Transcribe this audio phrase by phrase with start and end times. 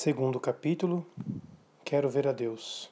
[0.00, 1.04] Segundo capítulo,
[1.84, 2.88] Quero ver a Deus.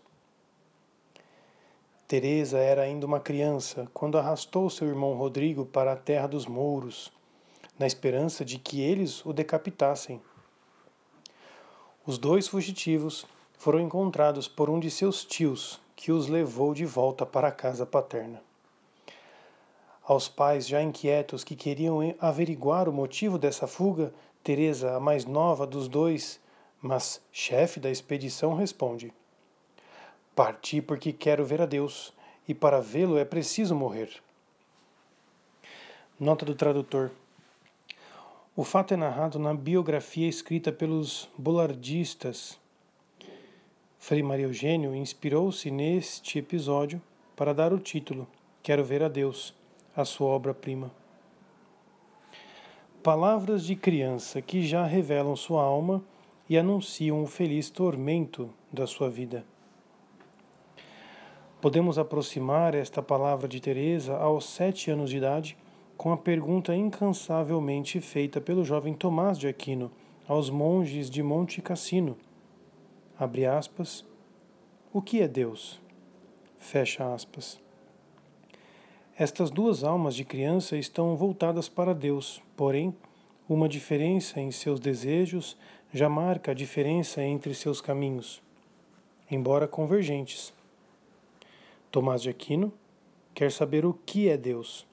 [2.08, 7.12] Teresa era ainda uma criança quando arrastou seu irmão Rodrigo para a terra dos mouros,
[7.79, 10.21] na esperança de que eles o decapitassem.
[12.05, 13.25] Os dois fugitivos
[13.57, 17.86] foram encontrados por um de seus tios, que os levou de volta para a casa
[17.86, 18.43] paterna.
[20.02, 24.12] Aos pais já inquietos que queriam averiguar o motivo dessa fuga,
[24.43, 26.45] Teresa, a mais nova dos dois,
[26.86, 29.12] mas chefe da expedição responde:
[30.34, 32.14] Parti porque quero ver a Deus,
[32.46, 34.10] e para vê-lo é preciso morrer.
[36.18, 37.10] Nota do tradutor.
[38.54, 42.59] O fato é narrado na biografia escrita pelos bolardistas.
[43.98, 47.02] Frei Maria Eugênio inspirou-se neste episódio
[47.34, 48.26] para dar o título
[48.62, 49.52] Quero ver a Deus,
[49.95, 50.90] a sua obra-prima.
[53.02, 56.02] Palavras de criança que já revelam sua alma
[56.48, 59.45] e anunciam o feliz tormento da sua vida.
[61.60, 65.56] Podemos aproximar esta palavra de Teresa aos sete anos de idade
[65.97, 69.91] com a pergunta incansavelmente feita pelo jovem Tomás de Aquino
[70.28, 72.16] aos monges de Monte Cassino.
[73.19, 74.04] Abre aspas.
[74.93, 75.81] O que é Deus?
[76.59, 77.60] Fecha aspas.
[79.19, 82.94] Estas duas almas de criança estão voltadas para Deus, porém,
[83.49, 85.56] uma diferença em seus desejos
[85.97, 88.43] já marca a diferença entre seus caminhos,
[89.31, 90.53] embora convergentes.
[91.91, 92.71] Tomás de Aquino
[93.33, 94.87] quer saber o que é Deus,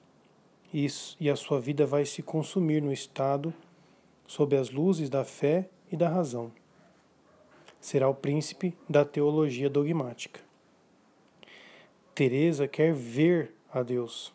[0.72, 3.52] e a sua vida vai se consumir no estado
[4.26, 6.50] sob as luzes da fé e da razão.
[7.78, 10.40] Será o príncipe da teologia dogmática.
[12.14, 14.32] Teresa quer ver a Deus,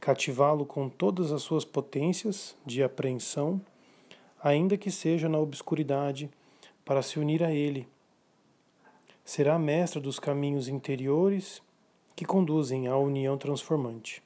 [0.00, 3.60] cativá-lo com todas as suas potências de apreensão
[4.42, 6.30] ainda que seja na obscuridade,
[6.84, 7.88] para se unir a Ele.
[9.24, 11.62] Será mestra dos caminhos interiores
[12.16, 14.22] que conduzem à união transformante.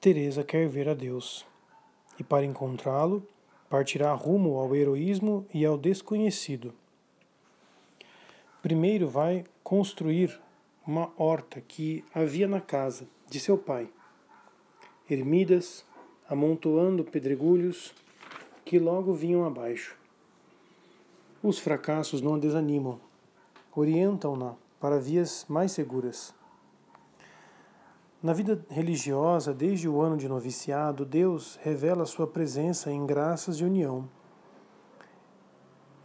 [0.00, 1.44] Teresa quer ver a Deus
[2.18, 3.26] e para encontrá-lo
[3.68, 6.72] partirá rumo ao heroísmo e ao desconhecido.
[8.62, 10.40] Primeiro vai construir
[10.86, 13.90] uma horta que havia na casa de seu pai.
[15.10, 15.84] Ermidas,
[16.28, 17.94] amontoando pedregulhos
[18.64, 19.96] que logo vinham abaixo.
[21.42, 23.00] Os fracassos não a desanimam,
[23.74, 26.34] orientam-na para vias mais seguras.
[28.22, 33.64] Na vida religiosa, desde o ano de noviciado, Deus revela sua presença em graças de
[33.64, 34.08] união.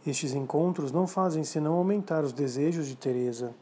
[0.06, 3.54] Estes encontros não fazem senão aumentar os desejos de Teresa.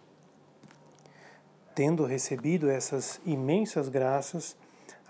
[1.74, 4.54] Tendo recebido essas imensas graças,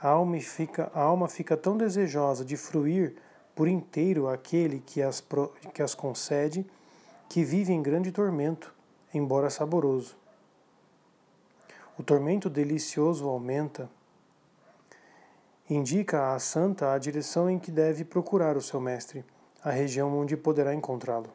[0.03, 3.15] a alma fica, a alma fica tão desejosa de fruir
[3.55, 5.23] por inteiro aquele que as,
[5.73, 6.67] que as concede,
[7.29, 8.75] que vive em grande tormento,
[9.15, 10.17] embora saboroso.
[11.97, 13.89] O tormento delicioso aumenta,
[15.71, 19.25] indica à santa a direção em que deve procurar o seu mestre,
[19.63, 21.31] a região onde poderá encontrá-lo.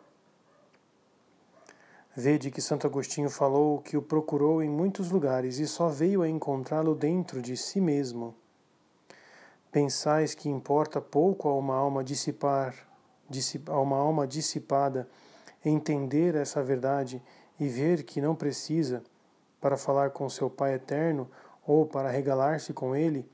[2.13, 6.27] Vede que Santo Agostinho falou que o procurou em muitos lugares e só veio a
[6.27, 8.35] encontrá-lo dentro de si mesmo.
[9.71, 12.73] Pensais que importa pouco a uma alma dissipar,
[13.67, 15.07] a uma alma dissipada
[15.63, 17.21] entender essa verdade
[17.59, 19.03] e ver que não precisa
[19.59, 21.29] para falar com seu Pai eterno
[21.65, 23.29] ou para regalar-se com ele,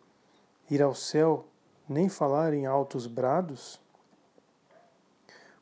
[0.71, 1.45] ir ao céu,
[1.87, 3.79] nem falar em altos brados?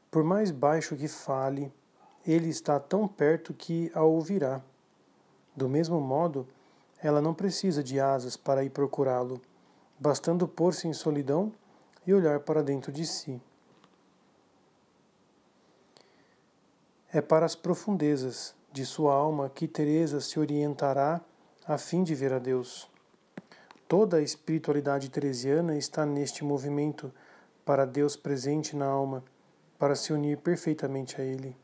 [0.09, 1.73] Por mais baixo que fale,
[2.25, 4.61] ele está tão perto que a ouvirá.
[5.53, 6.47] Do mesmo modo,
[7.03, 9.41] ela não precisa de asas para ir procurá-lo
[10.01, 11.53] bastando pôr-se em solidão
[12.07, 13.39] e olhar para dentro de si.
[17.13, 21.21] É para as profundezas de sua alma que Teresa se orientará
[21.67, 22.89] a fim de ver a Deus.
[23.87, 27.13] Toda a espiritualidade teresiana está neste movimento
[27.63, 29.23] para Deus presente na alma,
[29.77, 31.55] para se unir perfeitamente a Ele.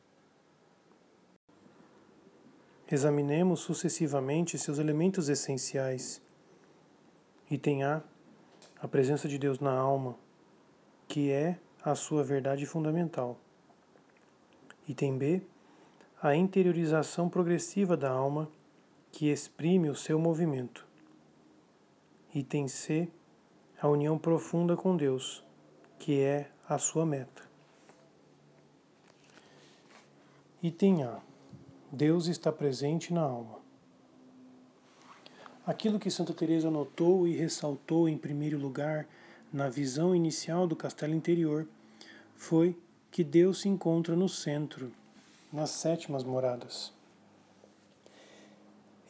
[2.92, 6.22] Examinemos sucessivamente seus elementos essenciais.
[7.50, 8.04] Item A
[8.79, 10.15] a presença de Deus na alma,
[11.07, 13.38] que é a sua verdade fundamental.
[14.88, 15.41] Item B,
[16.21, 18.50] a interiorização progressiva da alma,
[19.12, 20.85] que exprime o seu movimento.
[22.33, 23.09] Item C,
[23.81, 25.44] a união profunda com Deus,
[25.97, 27.44] que é a sua meta.
[30.62, 31.19] Item A.
[31.91, 33.67] Deus está presente na alma.
[35.68, 39.06] Aquilo que Santa Teresa notou e ressaltou em primeiro lugar
[39.52, 41.68] na visão inicial do castelo interior
[42.38, 42.74] foi
[43.12, 44.94] que Deus se encontra no centro,
[45.52, 46.94] nas sétimas moradas.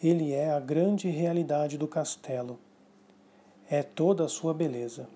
[0.01, 2.57] Ele é a grande realidade do castelo,
[3.69, 5.07] é toda a sua beleza.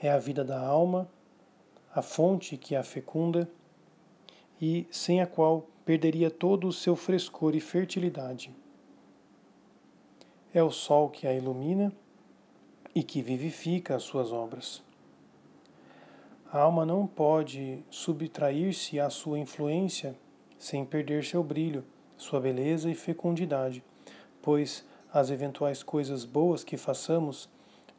[0.00, 1.06] É a vida da alma,
[1.94, 3.46] a fonte que a fecunda
[4.58, 8.50] e sem a qual perderia todo o seu frescor e fertilidade.
[10.56, 11.92] É o sol que a ilumina
[12.94, 14.82] e que vivifica as suas obras.
[16.50, 20.16] A alma não pode subtrair-se à sua influência
[20.58, 21.84] sem perder seu brilho,
[22.16, 23.84] sua beleza e fecundidade,
[24.40, 24.82] pois
[25.12, 27.50] as eventuais coisas boas que façamos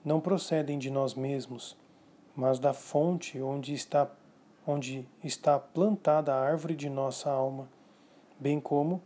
[0.04, 1.77] não procedem de nós mesmos,
[2.36, 4.09] mas da fonte onde está,
[4.65, 7.69] onde está plantada a árvore de nossa alma,
[8.39, 9.00] bem como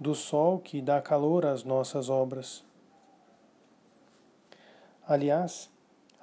[0.00, 2.64] do sol que dá calor às nossas obras.
[5.06, 5.70] Aliás,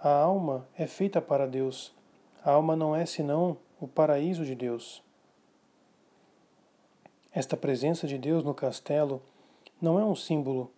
[0.02, 1.94] a alma é feita para Deus
[2.46, 5.02] a alma não é senão o paraíso de Deus.
[7.32, 9.22] Esta presença de Deus no castelo
[9.82, 10.70] não é um símbolo,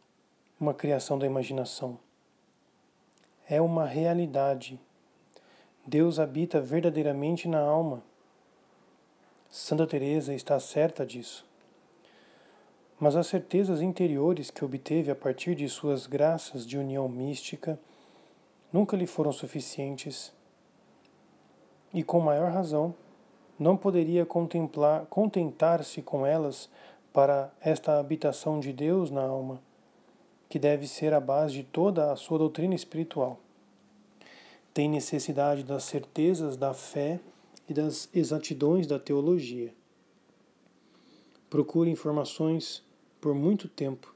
[0.60, 1.98] uma criação da imaginação.
[3.50, 4.80] É uma realidade.
[5.88, 8.04] Deus habita verdadeiramente na alma.
[9.50, 11.48] Santa Teresa está certa disso.
[13.00, 17.80] Mas as certezas interiores que obteve a partir de suas graças de união mística
[18.76, 20.34] nunca lhe foram suficientes
[21.94, 22.94] e com maior razão,
[23.58, 26.70] não poderia contemplar, contentar-se com elas
[27.14, 29.62] para esta habitação de Deus na alma,
[30.50, 33.40] que deve ser a base de toda a sua doutrina espiritual.
[34.74, 37.22] Tem necessidade das certezas da fé
[37.70, 39.74] e das exatidões da teologia.
[41.50, 42.84] Procure informações
[43.22, 44.15] por muito tempo.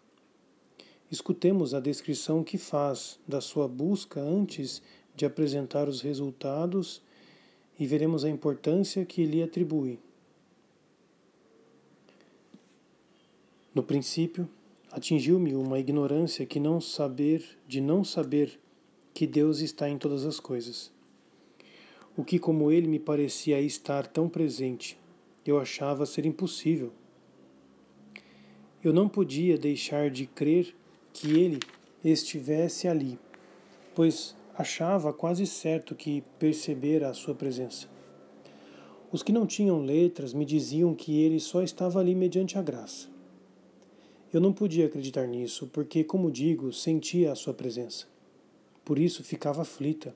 [1.12, 4.82] Escutemos a descrição que faz da sua busca antes
[5.16, 7.02] de apresentar os resultados
[7.80, 10.00] e veremos a importância que lhe atribui.
[13.74, 14.48] No princípio,
[14.92, 18.60] atingiu-me uma ignorância que não saber de não saber
[19.14, 20.92] que Deus está em todas as coisas.
[22.16, 25.00] O que como ele me parecia estar tão presente,
[25.46, 26.92] eu achava ser impossível.
[28.84, 30.76] Eu não podia deixar de crer
[31.14, 31.60] que ele
[32.04, 33.20] estivesse ali,
[33.96, 37.88] pois achava quase certo que percebera a sua presença.
[39.12, 43.08] Os que não tinham letras me diziam que ele só estava ali mediante a graça.
[44.32, 48.06] Eu não podia acreditar nisso, porque, como digo, sentia a sua presença.
[48.86, 50.16] Por isso ficava aflita.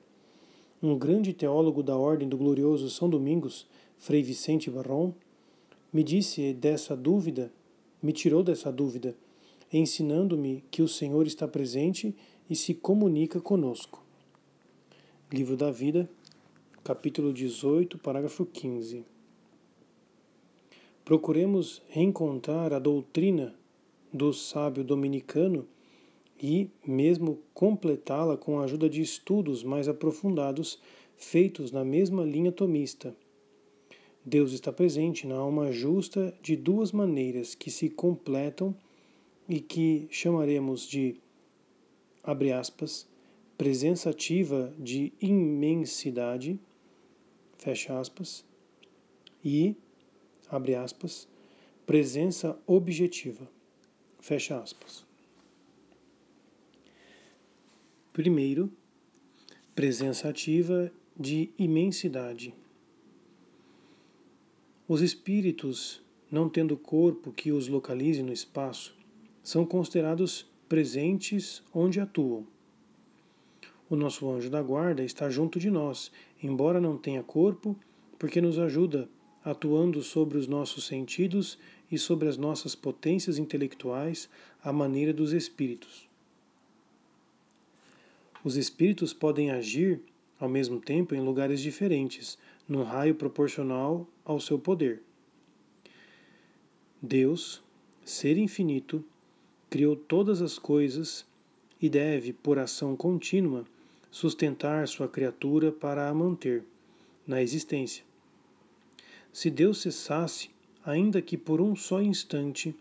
[0.80, 3.66] Um grande teólogo da Ordem do Glorioso São Domingos,
[3.98, 5.12] Frei Vicente Barron,
[5.92, 7.52] me disse dessa dúvida,
[8.00, 9.16] me tirou dessa dúvida,
[9.78, 12.14] ensinando-me que o Senhor está presente
[12.48, 14.02] e se comunica conosco.
[15.32, 16.08] Livro da Vida,
[16.84, 19.04] capítulo 18, parágrafo 15.
[21.04, 23.52] Procuremos reencontrar a doutrina
[24.12, 25.66] do sábio dominicano
[26.40, 30.80] e mesmo completá-la com a ajuda de estudos mais aprofundados
[31.16, 33.14] feitos na mesma linha tomista.
[34.24, 38.74] Deus está presente na alma justa de duas maneiras que se completam
[39.48, 41.16] e que chamaremos de,
[42.22, 43.06] abre aspas,
[43.56, 46.58] presença ativa de imensidade,
[47.58, 48.44] fecha aspas,
[49.44, 49.76] e,
[50.48, 51.28] abre aspas,
[51.86, 53.48] presença objetiva,
[54.18, 55.04] fecha aspas.
[58.12, 58.72] Primeiro,
[59.74, 62.54] presença ativa de imensidade.
[64.86, 68.96] Os espíritos, não tendo corpo que os localize no espaço,
[69.44, 72.44] são considerados presentes onde atuam.
[73.88, 76.10] O nosso anjo da guarda está junto de nós,
[76.42, 77.76] embora não tenha corpo,
[78.18, 79.08] porque nos ajuda
[79.44, 81.58] atuando sobre os nossos sentidos
[81.92, 84.28] e sobre as nossas potências intelectuais
[84.62, 86.08] à maneira dos espíritos.
[88.42, 90.00] Os espíritos podem agir
[90.40, 95.02] ao mesmo tempo em lugares diferentes, num raio proporcional ao seu poder.
[97.00, 97.62] Deus,
[98.04, 99.04] ser infinito,
[99.74, 101.26] criou todas as coisas
[101.82, 103.64] e deve, por ação contínua,
[104.08, 106.62] sustentar sua criatura para a manter
[107.26, 108.04] na existência.
[109.32, 110.48] Se Deus cessasse,
[110.84, 112.72] ainda que por um só instante,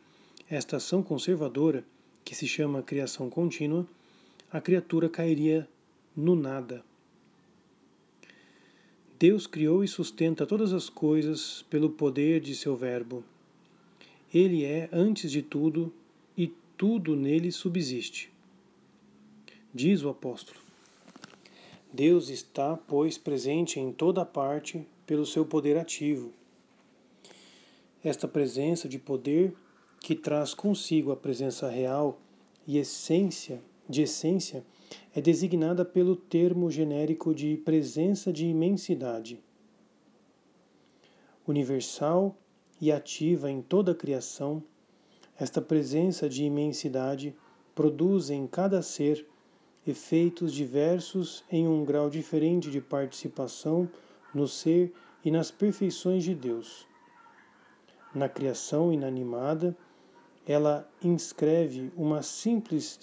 [0.48, 1.84] esta ação conservadora,
[2.24, 3.88] que se chama criação contínua,
[4.52, 5.68] a criatura cairia
[6.16, 6.86] no nada.
[9.18, 13.24] Deus criou e sustenta todas as coisas pelo poder de seu Verbo.
[14.32, 15.92] Ele é, antes de tudo,
[16.78, 18.32] tudo nele subsiste.
[19.74, 20.60] Diz o apóstolo.
[21.92, 26.32] Deus está, pois, presente em toda parte pelo seu poder ativo.
[28.04, 29.54] Esta presença de poder,
[30.00, 32.20] que traz consigo a presença real
[32.68, 34.66] e essência de essência,
[35.16, 39.40] é designada pelo termo genérico de presença de imensidade.
[41.48, 42.36] Universal
[42.82, 44.64] e ativa em toda a criação,
[45.40, 47.36] esta presença de imensidade
[47.74, 49.26] produz em cada ser
[49.86, 53.90] efeitos diversos em um grau diferente de participação
[54.34, 56.88] no ser e nas perfeições de Deus.
[58.14, 59.76] Na criação inanimada,
[60.46, 63.00] ela inscreve uma simples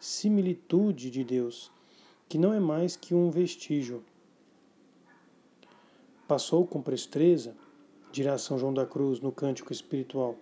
[0.00, 1.70] similitude de Deus,
[2.28, 4.02] que não é mais que um vestígio.
[6.26, 7.54] Passou com presteza,
[8.12, 10.36] dirá São João da Cruz no Cântico Espiritual,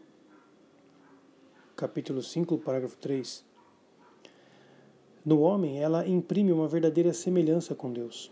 [1.76, 3.45] capítulo 5, parágrafo 3
[5.26, 8.30] no homem, ela imprime uma verdadeira semelhança com Deus.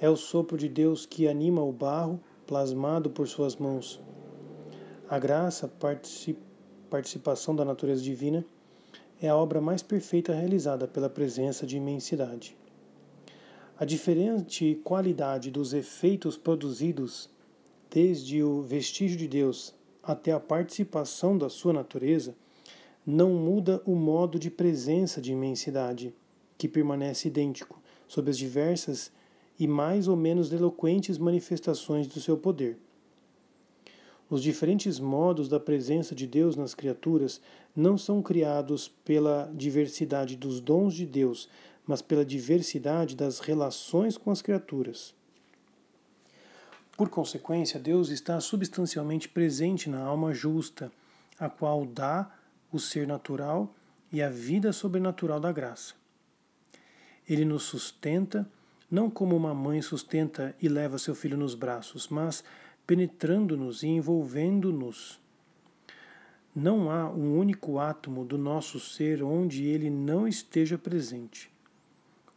[0.00, 4.00] É o sopro de Deus que anima o barro plasmado por suas mãos.
[5.08, 5.70] A graça,
[6.90, 8.44] participação da natureza divina,
[9.22, 12.56] é a obra mais perfeita realizada pela presença de imensidade.
[13.78, 17.30] A diferente qualidade dos efeitos produzidos,
[17.88, 22.34] desde o vestígio de Deus até a participação da sua natureza,
[23.06, 26.14] não muda o modo de presença de imensidade,
[26.58, 29.10] que permanece idêntico, sob as diversas
[29.58, 32.78] e mais ou menos eloquentes manifestações do seu poder.
[34.28, 37.40] Os diferentes modos da presença de Deus nas criaturas
[37.74, 41.48] não são criados pela diversidade dos dons de Deus,
[41.86, 45.12] mas pela diversidade das relações com as criaturas.
[46.96, 50.92] Por consequência, Deus está substancialmente presente na alma justa,
[51.38, 52.30] a qual dá
[52.72, 53.74] o ser natural
[54.12, 55.94] e a vida sobrenatural da graça.
[57.28, 58.48] Ele nos sustenta,
[58.90, 62.42] não como uma mãe sustenta e leva seu filho nos braços, mas
[62.86, 65.20] penetrando-nos e envolvendo-nos.
[66.54, 71.48] Não há um único átomo do nosso ser onde ele não esteja presente.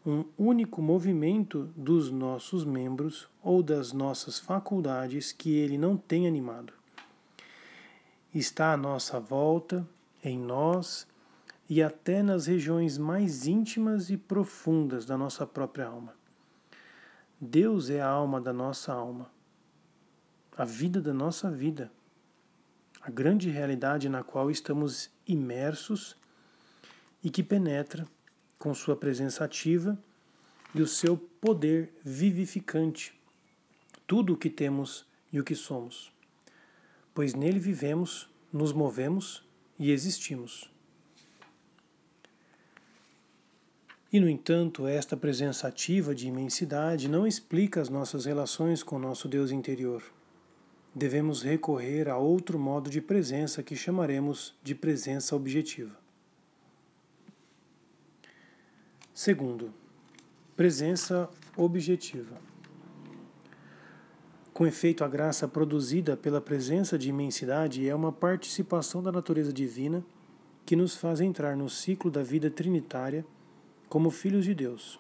[0.06, 6.74] Um único movimento dos nossos membros ou das nossas faculdades que ele não tem animado.
[8.32, 9.88] Está à nossa volta,
[10.24, 11.08] em nós
[11.70, 16.16] e até nas regiões mais íntimas e profundas da nossa própria alma.
[17.40, 19.30] Deus é a alma da nossa alma,
[20.56, 21.92] a vida da nossa vida,
[23.02, 26.16] a grande realidade na qual estamos imersos
[27.24, 28.08] e que penetra
[28.58, 29.98] com sua presença ativa
[30.74, 33.14] e o seu poder vivificante
[34.08, 36.12] tudo o que temos e o que somos,
[37.14, 39.43] pois nele vivemos, nos movemos
[39.80, 40.70] e existimos.
[44.12, 49.00] E, no entanto, esta presença ativa de imensidade não explica as nossas relações com o
[49.00, 50.04] nosso Deus interior.
[50.94, 55.98] Devemos recorrer a outro modo de presença que chamaremos de presença objetiva.
[59.12, 59.74] Segundo,
[60.56, 61.28] presença
[61.58, 62.53] objetiva.
[64.54, 70.06] Com efeito, a graça produzida pela presença de imensidade é uma participação da natureza divina
[70.64, 73.26] que nos faz entrar no ciclo da vida trinitária
[73.90, 75.00] como filhos de Deus.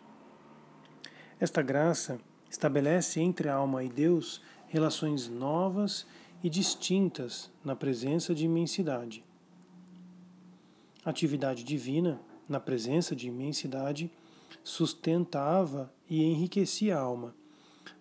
[1.39, 2.19] Esta graça
[2.49, 6.07] estabelece entre a alma e Deus relações novas
[6.43, 9.23] e distintas na presença de imensidade.
[11.05, 12.19] Atividade divina,
[12.49, 14.11] na presença de imensidade,
[14.63, 17.35] sustentava e enriquecia a alma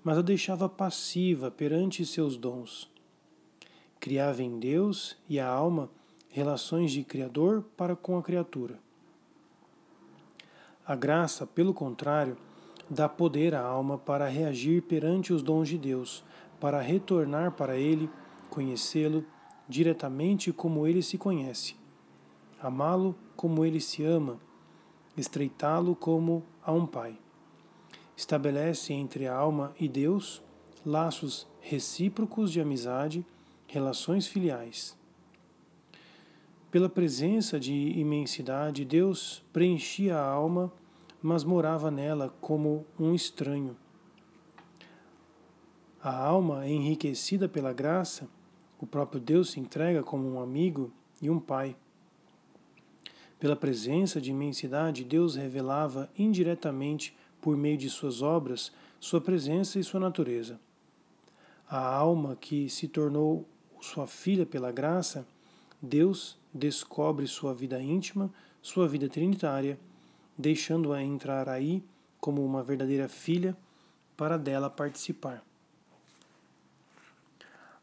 [0.03, 2.91] mas a deixava passiva perante seus dons.
[4.01, 5.91] Criava em Deus e a alma
[6.29, 8.79] relações de Criador para com a criatura.
[10.85, 12.37] A graça, pelo contrário,
[12.91, 16.25] dá poder à alma para reagir perante os dons de Deus,
[16.59, 18.11] para retornar para Ele,
[18.51, 19.25] conhecê-lo
[19.69, 21.77] diretamente como ele se conhece,
[22.61, 24.39] amá-lo como ele se ama,
[25.17, 27.22] estreitá-lo como a um pai
[28.17, 30.43] estabelece entre a alma e Deus
[30.85, 33.25] laços recíprocos de amizade,
[33.67, 34.97] relações filiais.
[36.71, 40.73] Pela presença de imensidade, Deus preenchia a alma,
[41.23, 43.77] mas morava nela como um estranho.
[46.03, 48.29] A alma, enriquecida pela graça,
[48.81, 50.91] o próprio Deus se entrega como um amigo
[51.21, 51.77] e um pai.
[53.39, 59.85] Pela presença de imensidade, Deus revelava indiretamente por meio de suas obras, sua presença e
[59.85, 60.59] sua natureza.
[61.69, 63.47] A alma que se tornou
[63.81, 65.27] sua filha pela graça,
[65.83, 68.33] Deus descobre sua vida íntima,
[68.63, 69.79] sua vida trinitária,
[70.39, 71.83] deixando-a entrar aí
[72.21, 73.57] como uma verdadeira filha
[74.17, 75.45] para dela participar.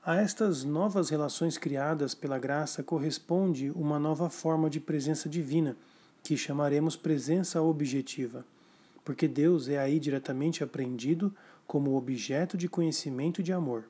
[0.06, 5.76] A estas novas relações criadas pela graça corresponde uma nova forma de presença divina,
[6.24, 8.46] que chamaremos presença objetiva,
[9.10, 11.34] porque Deus é aí diretamente apreendido
[11.66, 13.86] como objeto de conhecimento e de amor.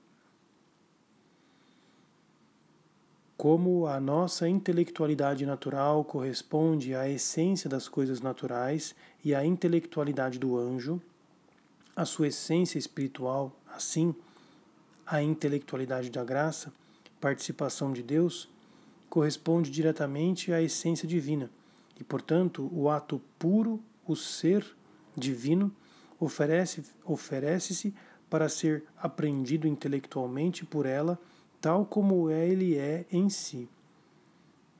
[3.35, 10.57] Como a nossa intelectualidade natural corresponde à essência das coisas naturais e à intelectualidade do
[10.57, 11.01] anjo,
[11.93, 14.15] a sua essência espiritual, assim,
[15.05, 16.71] a intelectualidade da graça,
[17.19, 18.47] participação de Deus,
[19.09, 21.49] corresponde diretamente à essência divina
[21.99, 24.78] e, portanto, o ato puro, o ser
[25.15, 25.71] divino,
[26.19, 27.93] oferece-se oferece
[28.29, 31.19] para ser aprendido intelectualmente por ela
[31.59, 33.67] tal como ele é em si.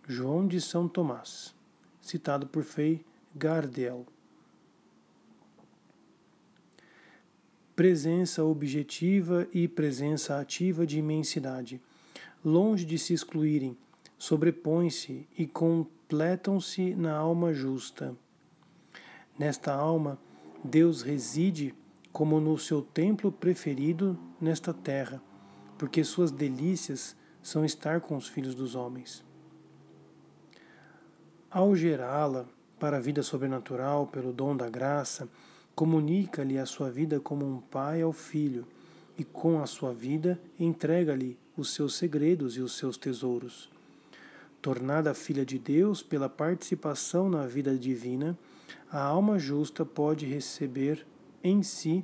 [0.08, 1.54] João de São Tomás,
[2.02, 3.06] citado por Frei
[3.36, 4.06] Gardel.
[7.76, 11.82] Presença objetiva e presença ativa de imensidade,
[12.44, 13.78] longe de se excluírem,
[14.18, 18.16] sobrepõem-se e completam-se na alma justa.
[19.40, 20.20] Nesta alma,
[20.64, 21.74] Deus reside
[22.12, 25.22] como no seu templo preferido nesta terra
[25.80, 29.24] porque suas delícias são estar com os filhos dos homens.
[31.50, 32.46] Ao gerá-la
[32.78, 35.28] para a vida sobrenatural pelo dom da graça,
[35.74, 38.68] comunica-lhe a sua vida como um pai ao filho,
[39.18, 43.70] e com a sua vida entrega-lhe os seus segredos e os seus tesouros.
[44.62, 48.38] Tornada filha de Deus pela participação na vida divina,
[48.92, 51.06] a alma justa pode receber
[51.44, 52.04] em si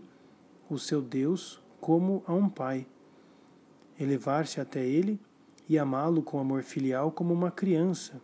[0.70, 2.88] o seu Deus como a um pai
[4.00, 5.20] elevar-se até ele
[5.68, 8.22] e amá-lo com amor filial como uma criança.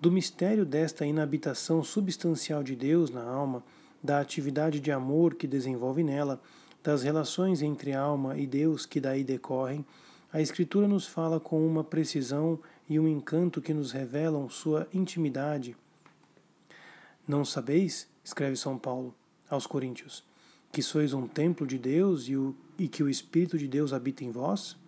[0.00, 3.64] Do mistério desta inabitação substancial de Deus na alma,
[4.02, 6.40] da atividade de amor que desenvolve nela,
[6.82, 9.84] das relações entre alma e Deus que daí decorrem,
[10.32, 15.74] a Escritura nos fala com uma precisão e um encanto que nos revelam sua intimidade.
[17.28, 19.14] Não sabeis, escreve São Paulo
[19.50, 20.24] aos Coríntios,
[20.72, 24.24] que sois um templo de Deus e, o, e que o Espírito de Deus habita
[24.24, 24.78] em vós?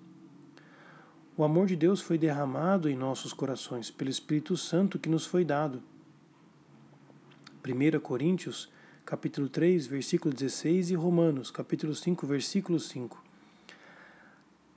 [1.36, 5.44] O amor de Deus foi derramado em nossos corações pelo Espírito Santo que nos foi
[5.44, 5.82] dado.
[7.62, 8.70] 1 Coríntios,
[9.04, 13.22] capítulo 3, versículo 16 e Romanos, capítulo 5, versículo 5.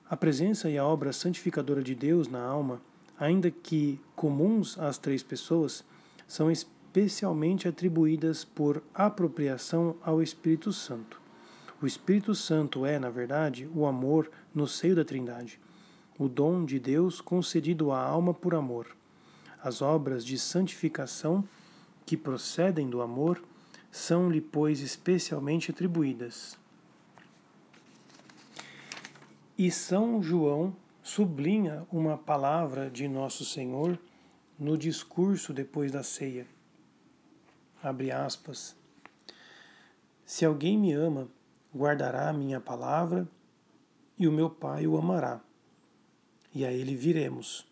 [0.10, 2.82] A presença e a obra santificadora de Deus na alma,
[3.18, 5.82] ainda que comuns às três pessoas,
[6.28, 6.52] são
[6.94, 11.20] especialmente atribuídas por apropriação ao Espírito Santo.
[11.82, 15.60] O Espírito Santo é, na verdade, o amor no seio da Trindade,
[16.20, 18.96] o dom de Deus concedido à alma por amor.
[19.64, 21.44] As obras de santificação
[22.06, 23.42] que procedem do amor
[23.92, 26.60] são-lhe, pois, especialmente atribuídas.
[29.58, 33.98] E São João sublinha uma palavra de Nosso Senhor
[34.60, 36.53] no discurso depois da ceia
[37.84, 38.76] abre aspas,
[40.26, 41.28] se alguém me ama,
[41.76, 43.28] guardará a minha palavra,
[44.18, 45.42] e o meu Pai o amará,
[46.56, 47.68] e a ele viremos,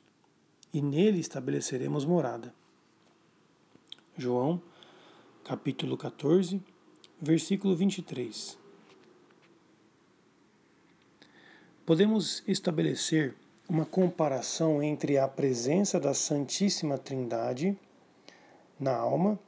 [0.74, 2.54] e nele estabeleceremos morada.
[4.18, 4.62] João,
[5.46, 6.62] capítulo 14,
[7.22, 8.60] versículo 23.
[11.86, 13.34] Podemos estabelecer
[13.68, 17.78] uma comparação entre a presença da Santíssima Trindade
[18.78, 19.40] na alma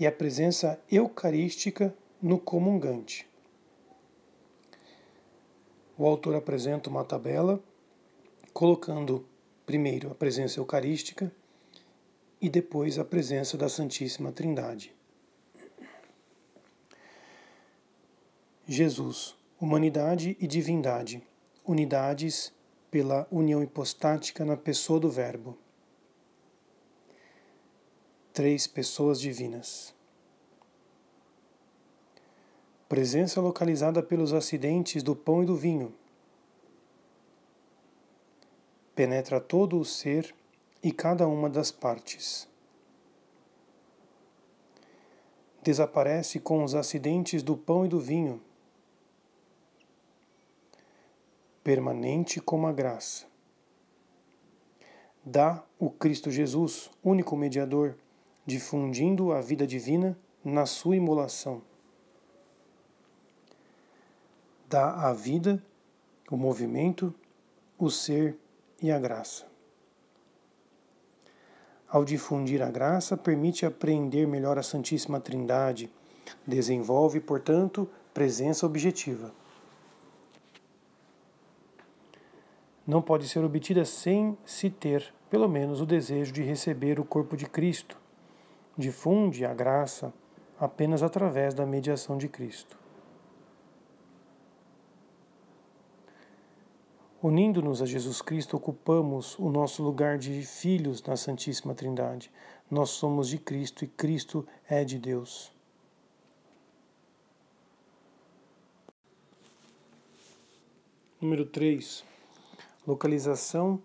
[0.00, 3.28] e a presença eucarística no comungante.
[5.98, 7.62] O autor apresenta uma tabela
[8.54, 9.28] colocando
[9.66, 11.30] primeiro a presença eucarística
[12.40, 14.94] e depois a presença da Santíssima Trindade.
[18.66, 21.22] Jesus, humanidade e divindade,
[21.62, 22.54] unidades
[22.90, 25.58] pela união hipostática na pessoa do Verbo
[28.40, 29.94] três pessoas divinas.
[32.88, 35.92] Presença localizada pelos acidentes do pão e do vinho.
[38.94, 40.34] Penetra todo o ser
[40.82, 42.48] e cada uma das partes.
[45.62, 48.40] Desaparece com os acidentes do pão e do vinho.
[51.62, 53.26] Permanente como a graça.
[55.22, 57.98] Dá o Cristo Jesus, único mediador
[58.50, 61.62] difundindo a vida divina na sua imolação.
[64.68, 65.62] Dá a vida,
[66.28, 67.14] o movimento,
[67.78, 68.36] o ser
[68.82, 69.46] e a graça.
[71.88, 75.90] Ao difundir a graça, permite apreender melhor a Santíssima Trindade,
[76.46, 79.32] desenvolve, portanto, presença objetiva.
[82.86, 87.36] Não pode ser obtida sem se ter, pelo menos, o desejo de receber o corpo
[87.36, 88.00] de Cristo.
[88.80, 90.10] Difunde a graça
[90.58, 92.78] apenas através da mediação de Cristo.
[97.22, 102.32] Unindo-nos a Jesus Cristo, ocupamos o nosso lugar de filhos na Santíssima Trindade.
[102.70, 105.52] Nós somos de Cristo e Cristo é de Deus.
[111.20, 112.02] Número 3.
[112.86, 113.78] Localização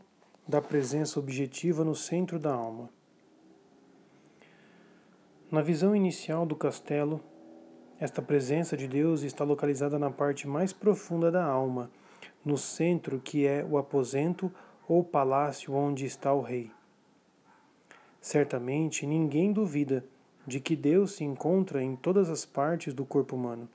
[0.48, 2.95] da presença objetiva no centro da alma.
[5.56, 7.24] Na visão inicial do castelo,
[7.98, 11.90] esta presença de Deus está localizada na parte mais profunda da alma
[12.44, 14.52] no centro que é o aposento
[14.86, 16.70] ou palácio onde está o rei.
[18.20, 20.04] Certamente ninguém duvida
[20.46, 23.70] de que Deus se encontra em todas as partes do corpo humano.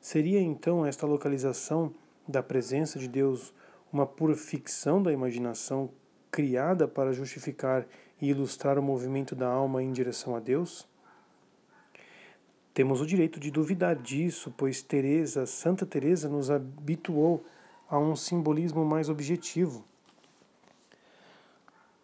[0.00, 1.92] Seria então esta localização
[2.26, 3.52] da presença de Deus
[3.92, 5.90] uma pura ficção da imaginação
[6.30, 7.86] criada para justificar
[8.22, 10.88] e ilustrar o movimento da alma em direção a Deus?
[12.76, 17.42] Temos o direito de duvidar disso, pois Teresa, Santa Teresa nos habituou
[17.88, 19.82] a um simbolismo mais objetivo.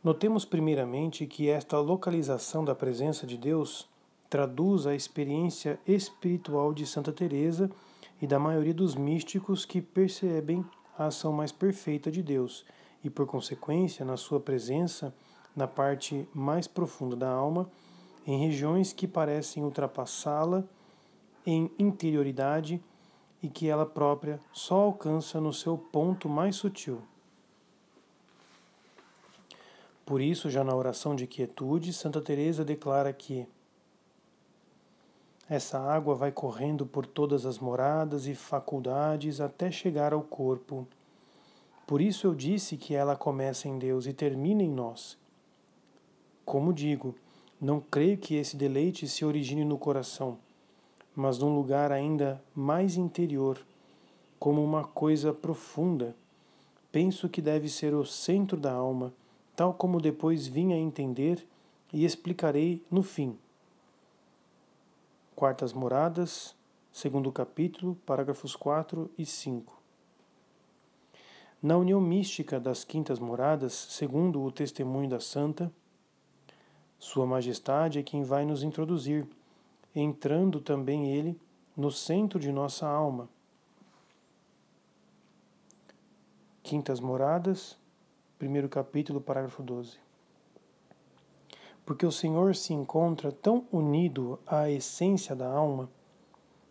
[0.03, 3.87] Notemos primeiramente que esta localização da presença de Deus
[4.31, 7.71] traduz a experiência espiritual de Santa Teresa
[8.23, 10.65] e da maioria dos místicos que percebem
[10.97, 12.65] a ação mais perfeita de Deus
[13.05, 15.15] e por consequência na sua presença
[15.55, 17.71] na parte mais profunda da alma,
[18.27, 20.65] em regiões que parecem ultrapassá-la
[21.45, 22.83] em interioridade
[23.43, 27.03] e que ela própria só alcança no seu ponto mais sutil.
[30.07, 33.47] Por isso, já na oração de quietude, Santa Teresa declara que
[35.49, 40.87] essa água vai correndo por todas as moradas e faculdades até chegar ao corpo.
[41.87, 45.19] Por isso eu disse que ela começa em Deus e termina em nós.
[46.45, 47.15] Como digo,
[47.63, 50.37] não creio que esse deleite se origine no coração
[51.15, 53.59] mas num lugar ainda mais interior,
[54.39, 56.17] como uma coisa profunda.
[56.91, 59.13] Penso que deve ser o centro da alma,
[59.55, 61.47] tal como depois vim a entender
[61.93, 63.37] e explicarei no fim.
[65.37, 66.55] Quartas Moradas,
[66.93, 69.81] segundo capítulo, parágrafos 4 e 5.
[71.63, 75.73] Na união mística das quintas moradas, segundo o testemunho da Santa,
[77.03, 79.27] Sua Majestade é quem vai nos introduzir
[79.93, 81.37] entrando também ele
[81.77, 83.29] no centro de nossa alma.
[86.63, 87.77] Quintas Moradas,
[88.39, 89.99] primeiro capítulo, parágrafo 12.
[91.85, 95.91] Porque o Senhor se encontra tão unido à essência da alma,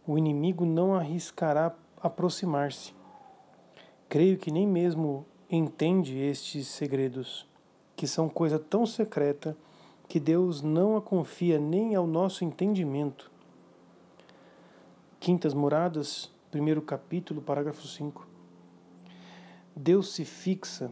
[0.07, 2.93] o inimigo não arriscará aproximar-se.
[4.07, 7.45] Creio que nem mesmo entende estes segredos,
[7.97, 9.57] que são coisa tão secreta
[10.11, 13.31] que Deus não a confia nem ao nosso entendimento.
[15.21, 18.27] Quintas Moradas, primeiro capítulo, parágrafo 5.
[19.73, 20.91] Deus se fixa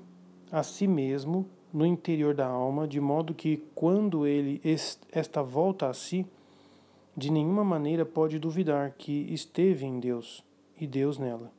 [0.50, 4.62] a si mesmo no interior da alma, de modo que quando ele
[5.12, 6.26] esta volta a si,
[7.14, 10.46] de nenhuma maneira pode duvidar que esteve em Deus
[10.80, 11.52] e Deus nela.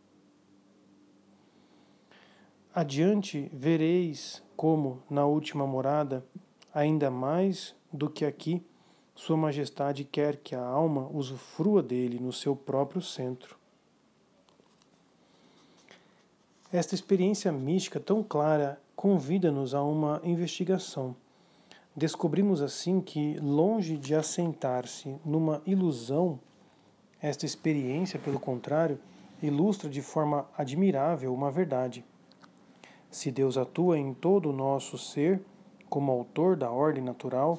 [2.75, 6.25] Adiante vereis como, na última morada,
[6.73, 8.63] Ainda mais do que aqui,
[9.15, 13.57] Sua Majestade quer que a alma usufrua dele no seu próprio centro.
[16.73, 21.17] Esta experiência mística tão clara convida-nos a uma investigação.
[21.97, 26.39] Descobrimos assim que, longe de assentar-se numa ilusão,
[27.21, 29.01] esta experiência, pelo contrário,
[29.43, 32.05] ilustra de forma admirável uma verdade.
[33.11, 35.43] Se Deus atua em todo o nosso ser,
[35.91, 37.59] como autor da ordem natural,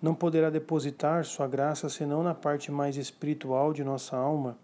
[0.00, 4.58] não poderá depositar sua graça senão na parte mais espiritual de nossa alma,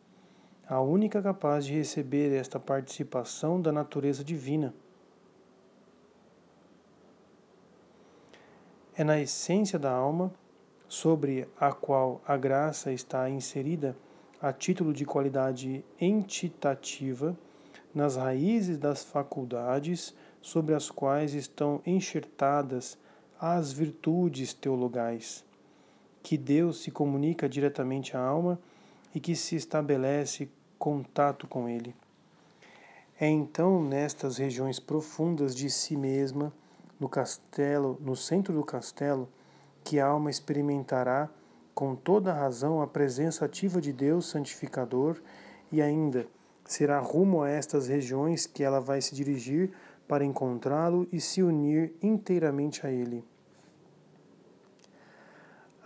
[0.66, 4.74] a única capaz de receber esta participação da natureza divina.
[8.96, 10.32] É na essência da alma,
[10.88, 13.96] sobre a qual a graça está inserida
[14.40, 17.36] a título de qualidade entitativa,
[17.94, 20.14] nas raízes das faculdades
[20.44, 22.98] sobre as quais estão enxertadas
[23.40, 25.42] as virtudes teologais,
[26.22, 28.60] que Deus se comunica diretamente à alma
[29.14, 31.96] e que se estabelece contato com ele.
[33.18, 36.52] É então nestas regiões profundas de si mesma,
[37.00, 39.26] no castelo, no centro do castelo,
[39.82, 41.30] que a alma experimentará
[41.74, 45.22] com toda razão a presença ativa de Deus santificador
[45.72, 46.26] e ainda
[46.66, 49.72] será rumo a estas regiões que ela vai se dirigir
[50.06, 53.24] para encontrá-lo e se unir inteiramente a ele.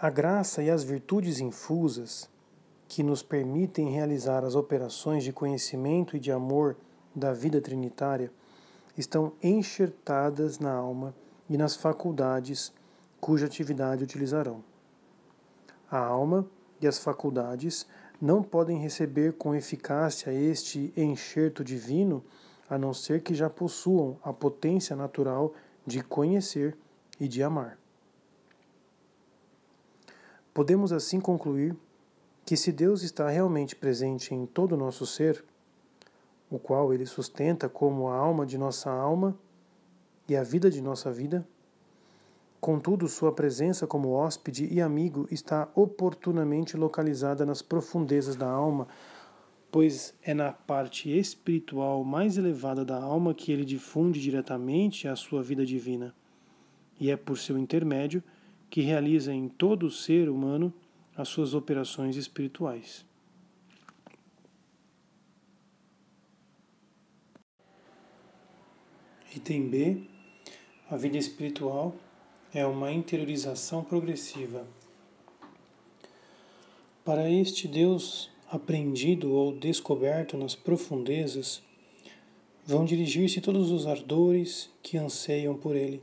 [0.01, 2.31] A graça e as virtudes infusas
[2.87, 6.77] que nos permitem realizar as operações de conhecimento e de amor
[7.15, 8.31] da vida trinitária
[8.97, 11.15] estão enxertadas na alma
[11.49, 12.73] e nas faculdades
[13.21, 14.63] cuja atividade utilizarão.
[15.91, 16.47] A alma
[16.81, 17.87] e as faculdades
[18.21, 22.25] não podem receber com eficácia este enxerto divino
[22.69, 25.55] a não ser que já possuam a potência natural
[25.87, 26.77] de conhecer
[27.19, 27.79] e de amar.
[30.53, 31.77] Podemos assim concluir
[32.45, 35.45] que se Deus está realmente presente em todo o nosso ser,
[36.51, 39.39] o qual ele sustenta como a alma de nossa alma
[40.29, 41.47] e a vida de nossa vida,
[42.61, 48.89] contudo, sua presença como hóspede e amigo está oportunamente localizada nas profundezas da alma,
[49.71, 55.43] pois é na parte espiritual mais elevada da alma que ele difunde diretamente a sua
[55.43, 56.15] vida divina,
[56.99, 58.23] e é por seu intermédio
[58.71, 60.73] que realiza em todo o ser humano
[61.17, 63.05] as suas operações espirituais.
[69.35, 70.03] Item B:
[70.91, 71.95] A vida espiritual
[72.53, 74.67] é uma interiorização progressiva.
[77.05, 81.63] Para este Deus aprendido ou descoberto nas profundezas,
[82.65, 86.03] vão dirigir-se todos os ardores que anseiam por ele.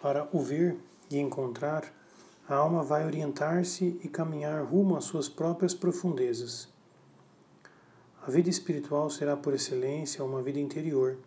[0.00, 0.76] Para o ver
[1.10, 1.90] e encontrar,
[2.46, 6.68] a alma vai orientar-se e caminhar rumo às suas próprias profundezas.
[8.26, 11.18] A vida espiritual será por excelência uma vida interior.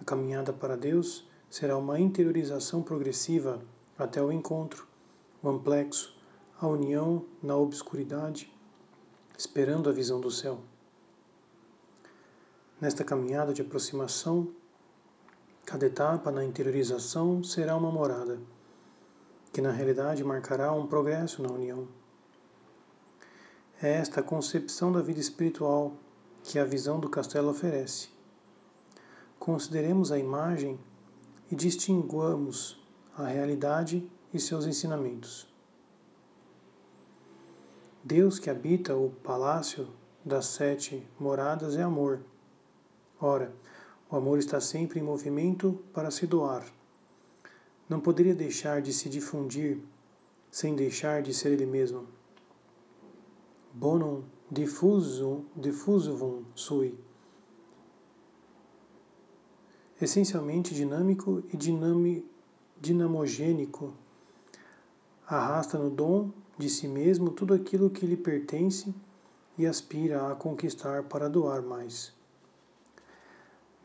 [0.00, 3.60] A caminhada para Deus será uma interiorização progressiva
[3.98, 4.86] até o encontro,
[5.42, 6.16] o amplexo,
[6.58, 8.50] a união na obscuridade,
[9.42, 10.60] esperando a visão do céu.
[12.80, 14.52] Nesta caminhada de aproximação,
[15.66, 18.38] cada etapa na interiorização será uma morada
[19.52, 21.88] que na realidade marcará um progresso na união.
[23.82, 25.92] É esta concepção da vida espiritual
[26.44, 28.10] que a visão do castelo oferece.
[29.40, 30.78] Consideremos a imagem
[31.50, 32.80] e distinguamos
[33.18, 35.51] a realidade e seus ensinamentos.
[38.04, 39.88] Deus que habita o palácio
[40.24, 42.20] das sete moradas é amor.
[43.20, 43.52] Ora,
[44.10, 46.64] o amor está sempre em movimento para se doar
[47.92, 49.78] não poderia deixar de se difundir
[50.50, 52.06] sem deixar de ser ele mesmo.
[53.72, 56.98] Bonum diffusum, diffusum sui.
[60.00, 62.26] Essencialmente dinâmico e dinami,
[62.80, 63.92] dinamogênico,
[65.26, 68.94] arrasta no dom de si mesmo tudo aquilo que lhe pertence
[69.56, 72.12] e aspira a conquistar para doar mais.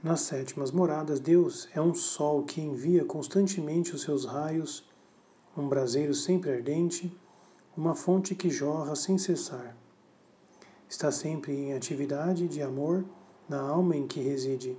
[0.03, 4.88] Nas sétimas moradas, Deus é um sol que envia constantemente os seus raios,
[5.58, 7.15] um braseiro sempre ardente,
[7.75, 9.75] uma fonte que jorra sem cessar.
[10.88, 13.03] Está sempre em atividade de amor
[13.49, 14.77] na alma em que reside.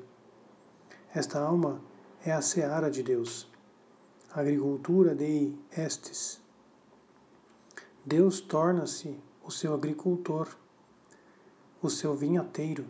[1.14, 1.82] Esta alma
[2.24, 3.48] é a seara de Deus,
[4.32, 6.40] agricultura dei estes.
[8.04, 10.48] Deus torna-se o seu agricultor,
[11.82, 12.86] o seu vinhateiro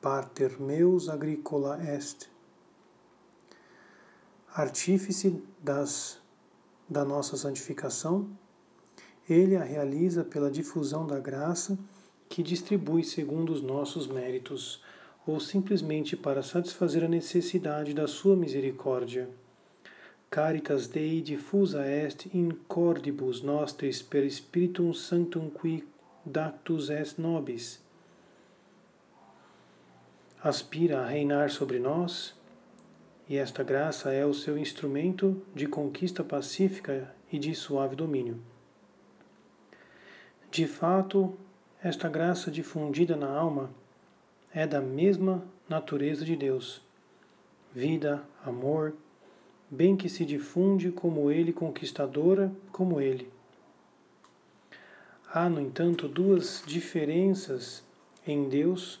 [0.00, 2.30] pater meus agricola est.
[4.54, 6.20] Artífice das,
[6.88, 8.30] da nossa santificação,
[9.28, 11.76] ele a realiza pela difusão da graça
[12.28, 14.80] que distribui segundo os nossos méritos,
[15.26, 19.28] ou simplesmente para satisfazer a necessidade da sua misericórdia.
[20.30, 25.84] Caritas Dei diffusa est in cordibus nostris per Spiritum Sanctum qui
[26.24, 27.86] dactus est nobis
[30.48, 32.34] aspira a reinar sobre nós
[33.28, 38.40] e esta graça é o seu instrumento de conquista pacífica e de suave domínio.
[40.48, 41.36] De fato,
[41.82, 43.70] esta graça difundida na alma
[44.54, 46.80] é da mesma natureza de Deus,
[47.74, 48.94] vida, amor,
[49.70, 53.30] bem que se difunde como ele, conquistadora como ele.
[55.32, 57.84] Há, no entanto, duas diferenças
[58.26, 59.00] em Deus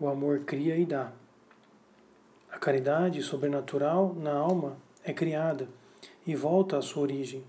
[0.00, 1.10] o amor cria e dá.
[2.52, 5.68] A caridade sobrenatural na alma é criada
[6.24, 7.42] e volta à sua origem.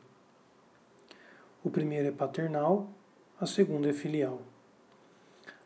[1.64, 2.90] O primeiro é paternal,
[3.40, 4.42] a segunda é filial.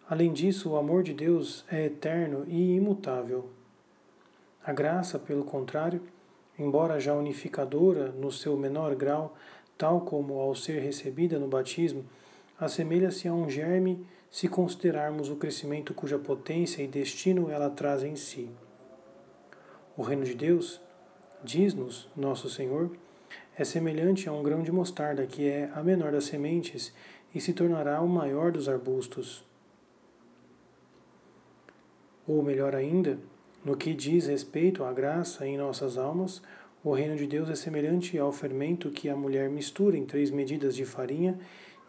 [0.10, 3.50] Além disso, o amor de Deus é eterno e imutável.
[4.66, 6.02] A graça, pelo contrário,
[6.58, 9.36] embora já unificadora no seu menor grau,
[9.78, 12.06] tal como ao ser recebida no batismo,
[12.60, 18.16] assemelha-se a um germe se considerarmos o crescimento cuja potência e destino ela traz em
[18.16, 18.50] si.
[19.96, 20.82] O reino de Deus,
[21.44, 22.90] diz-nos nosso Senhor,
[23.56, 26.92] é semelhante a um grão de mostarda, que é a menor das sementes
[27.34, 29.46] e se tornará o maior dos arbustos.
[32.28, 33.20] Ou melhor ainda,
[33.64, 36.42] no que diz respeito à graça em nossas almas,
[36.84, 40.76] o reino de Deus é semelhante ao fermento que a mulher mistura em três medidas
[40.76, 41.40] de farinha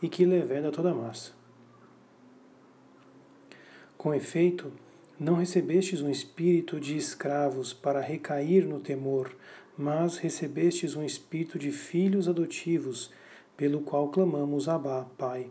[0.00, 1.32] e que leveda toda a massa.
[3.98, 4.72] Com efeito,
[5.18, 9.34] não recebestes um espírito de escravos para recair no temor,
[9.76, 13.10] mas recebestes um espírito de filhos adotivos,
[13.56, 15.48] pelo qual clamamos Abá, Pai.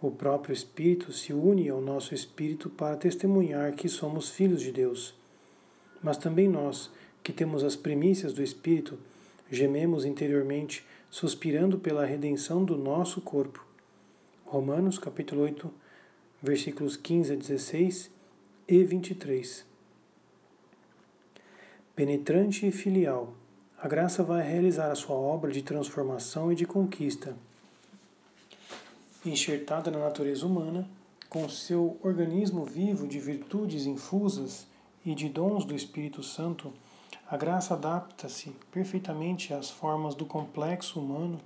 [0.00, 5.14] O próprio Espírito se une ao nosso espírito para testemunhar que somos filhos de Deus.
[6.04, 6.90] Mas também nós,
[7.22, 8.98] que temos as primícias do Espírito,
[9.50, 13.64] gememos interiormente, suspirando pela redenção do nosso corpo.
[14.44, 15.72] Romanos capítulo 8,
[16.42, 18.10] versículos 15 a 16
[18.68, 19.64] e 23.
[21.96, 23.32] Penetrante e filial,
[23.80, 27.34] a graça vai realizar a sua obra de transformação e de conquista.
[29.24, 30.86] Enxertada na natureza humana,
[31.30, 34.66] com seu organismo vivo de virtudes infusas
[35.04, 36.72] e de dons do Espírito Santo,
[37.30, 41.40] a graça adapta-se perfeitamente às formas do complexo humano,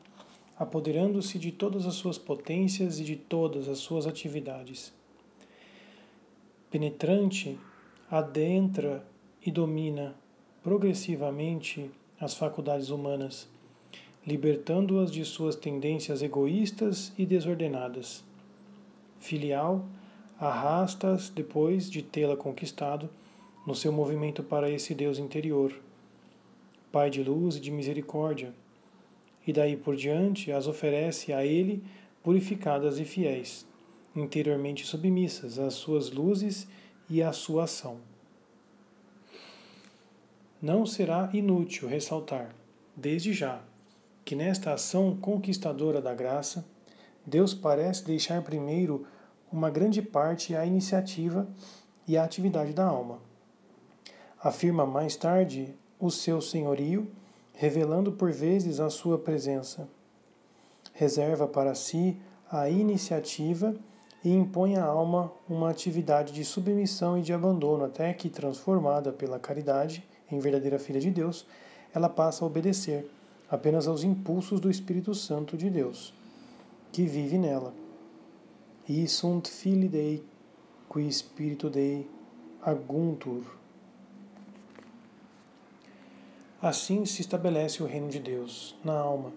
[0.59, 4.93] apoderando-se de todas as suas potências e de todas as suas atividades.
[6.71, 7.59] Penetrante,
[8.11, 9.05] adentra
[9.45, 10.15] e domina
[10.63, 11.91] progressivamente
[12.21, 13.49] as faculdades humanas,
[14.27, 18.23] libertando-as de suas tendências egoístas e desordenadas.
[19.21, 19.87] Filial,
[20.39, 23.09] arrasta-as depois de tê-la conquistado
[23.69, 25.79] no seu movimento para esse Deus interior,
[26.91, 28.55] Pai de luz e de misericórdia,
[29.47, 31.85] e daí por diante as oferece a Ele
[32.23, 33.67] purificadas e fiéis,
[34.17, 36.67] interiormente submissas às suas luzes
[37.11, 37.99] e à sua ação.
[40.63, 42.55] Não será inútil ressaltar,
[42.97, 43.61] desde já,
[44.25, 46.65] que nesta ação conquistadora da graça,
[47.27, 49.07] Deus parece deixar primeiro
[49.53, 51.47] uma grande parte à iniciativa
[52.07, 53.28] e à atividade da alma
[54.43, 57.09] afirma mais tarde o seu senhorio,
[57.55, 59.89] revelando por vezes a sua presença.
[60.93, 62.17] Reserva para si
[62.51, 63.75] a iniciativa
[64.25, 69.39] e impõe à alma uma atividade de submissão e de abandono, até que, transformada pela
[69.39, 71.47] caridade em verdadeira filha de Deus,
[71.95, 73.11] ela passa a obedecer
[73.51, 76.13] apenas aos impulsos do Espírito Santo de Deus,
[76.93, 77.73] que vive nela.
[78.89, 80.25] E sunt filii Dei,
[80.89, 82.09] qui Spiritu Dei
[82.63, 83.58] aguntur.
[86.61, 89.33] Assim se estabelece o reino de Deus na alma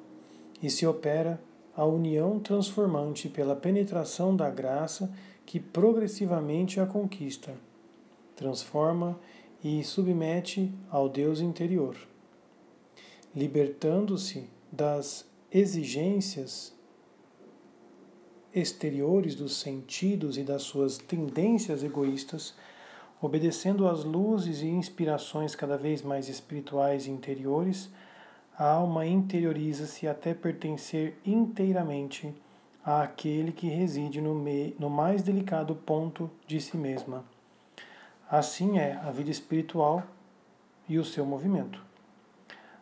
[0.61, 1.39] e se opera
[1.75, 5.13] a união transformante pela penetração da graça
[5.45, 7.53] que progressivamente a conquista,
[8.35, 9.19] transforma
[9.63, 11.95] e submete ao Deus interior.
[13.35, 16.73] Libertando-se das exigências
[18.53, 22.55] exteriores dos sentidos e das suas tendências egoístas,
[23.21, 27.91] Obedecendo às luzes e inspirações cada vez mais espirituais e interiores,
[28.57, 32.33] a alma interioriza-se até pertencer inteiramente
[32.83, 37.23] àquele que reside no, me, no mais delicado ponto de si mesma.
[38.29, 40.03] Assim é a vida espiritual
[40.89, 41.81] e o seu movimento.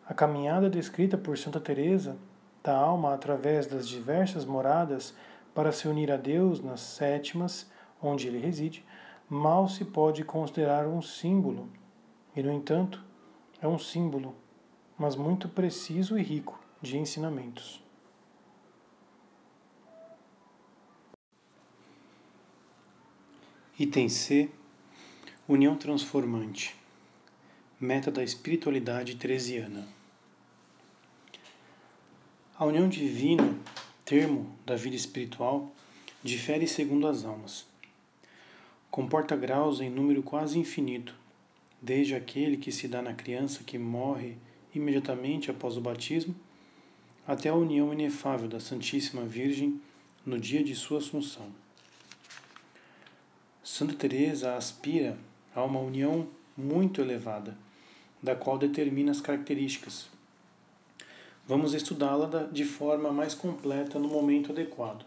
[0.07, 2.15] A caminhada descrita por Santa Teresa
[2.63, 5.13] da alma através das diversas moradas
[5.53, 7.69] para se unir a Deus nas sétimas,
[8.01, 8.85] onde ele reside,
[9.29, 11.69] mal se pode considerar um símbolo,
[12.35, 13.03] e no entanto
[13.61, 14.35] é um símbolo,
[14.97, 17.83] mas muito preciso e rico de ensinamentos.
[23.77, 24.49] Item C
[25.47, 26.75] União Transformante.
[27.79, 29.87] Meta da Espiritualidade Teresiana.
[32.57, 33.57] A união divina,
[34.03, 35.71] termo da vida espiritual,
[36.21, 37.68] difere segundo as almas
[38.91, 41.15] comporta graus em número quase infinito,
[41.81, 44.37] desde aquele que se dá na criança que morre
[44.73, 46.35] imediatamente após o batismo,
[47.27, 49.79] até a união inefável da Santíssima Virgem
[50.25, 51.47] no dia de sua assunção.
[53.63, 55.17] Santa Teresa aspira
[55.53, 56.27] a uma união
[56.57, 57.55] muito elevada,
[58.21, 60.09] da qual determina as características.
[61.47, 65.05] Vamos estudá-la de forma mais completa no momento adequado.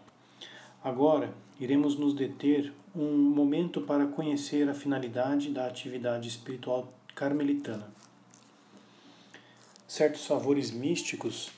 [0.83, 7.91] Agora, iremos nos deter um momento para conhecer a finalidade da atividade espiritual carmelitana.
[9.87, 11.51] certos sabores místicos,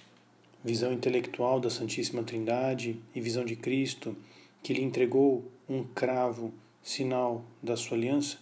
[0.63, 4.15] visão intelectual da Santíssima Trindade e visão de Cristo,
[4.63, 8.38] que lhe entregou um cravo, sinal da sua aliança,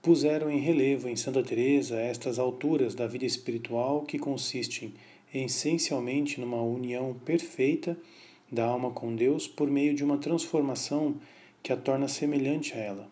[0.00, 4.94] puseram em relevo em Santa Teresa estas alturas da vida espiritual que consistem
[5.32, 7.96] essencialmente numa união perfeita
[8.50, 11.16] da alma com Deus por meio de uma transformação
[11.62, 13.08] que a torna semelhante a ela.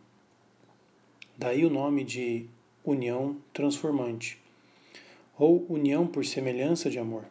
[1.37, 2.47] Daí o nome de
[2.85, 4.39] união transformante,
[5.39, 7.25] ou união por semelhança de amor.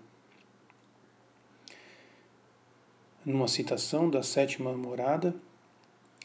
[3.26, 5.36] Numa citação da sétima morada,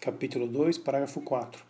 [0.01, 1.65] capítulo 2, parágrafo 4.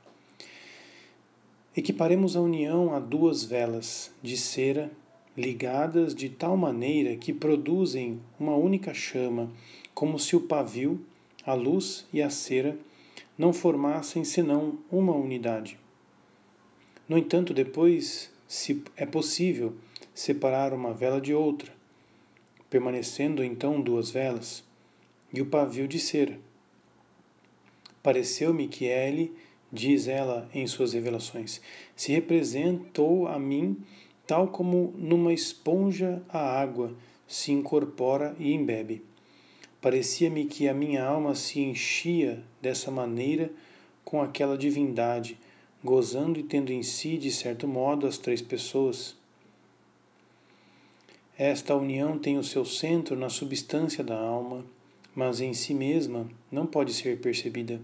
[1.76, 4.90] Equiparemos a união a duas velas de cera
[5.36, 9.50] ligadas de tal maneira que produzem uma única chama,
[9.92, 11.04] como se o pavio,
[11.44, 12.78] a luz e a cera
[13.36, 15.78] não formassem senão uma unidade.
[17.08, 19.74] No entanto, depois, se é possível
[20.14, 21.72] separar uma vela de outra,
[22.70, 24.64] permanecendo então duas velas,
[25.32, 26.38] e o pavio de cera.
[28.02, 29.34] Pareceu-me que ele,
[29.72, 31.60] diz ela em suas revelações,
[31.96, 33.76] se representou a mim
[34.26, 36.94] tal como numa esponja a água
[37.26, 39.02] se incorpora e embebe.
[39.84, 43.52] Parecia-me que a minha alma se enchia dessa maneira
[44.02, 45.38] com aquela divindade,
[45.84, 49.14] gozando e tendo em si, de certo modo, as três pessoas.
[51.36, 54.64] Esta união tem o seu centro na substância da alma,
[55.14, 57.78] mas em si mesma não pode ser percebida.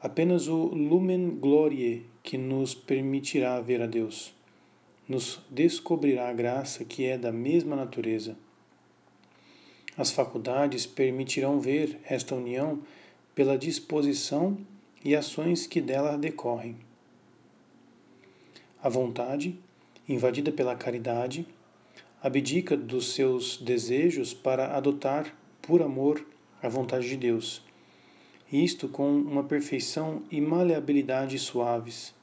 [0.00, 4.32] Apenas o lumen gloriae que nos permitirá ver a Deus,
[5.08, 8.36] nos descobrirá a graça que é da mesma natureza.
[9.96, 12.80] As faculdades permitirão ver esta união
[13.34, 14.58] pela disposição
[15.04, 16.76] e ações que dela decorrem.
[18.82, 19.58] A vontade,
[20.08, 21.46] invadida pela caridade,
[22.22, 26.24] abdica dos seus desejos para adotar, por amor,
[26.62, 27.62] a vontade de Deus.
[28.50, 32.14] Isto com uma perfeição e maleabilidade suaves.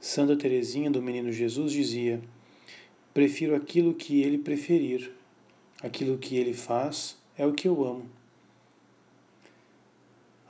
[0.00, 2.20] Santa Teresinha do Menino Jesus dizia:
[3.12, 5.12] Prefiro aquilo que ele preferir,
[5.82, 8.06] aquilo que ele faz é o que eu amo.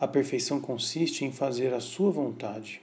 [0.01, 2.81] A perfeição consiste em fazer a sua vontade.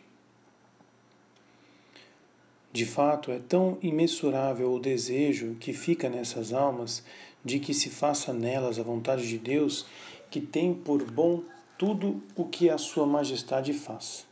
[2.73, 7.03] De fato, é tão imensurável o desejo que fica nessas almas
[7.43, 9.85] de que se faça nelas a vontade de Deus,
[10.29, 11.41] que tem por bom
[11.77, 14.27] tudo o que a Sua Majestade faz.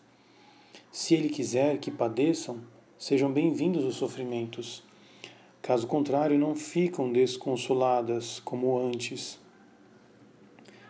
[0.91, 2.59] Se Ele quiser que padeçam,
[2.97, 4.83] sejam bem-vindos os sofrimentos.
[5.63, 9.39] Caso contrário, não ficam desconsoladas como antes.